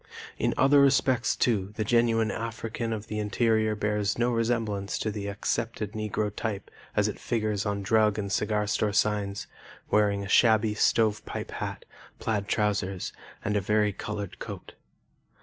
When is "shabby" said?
10.27-10.73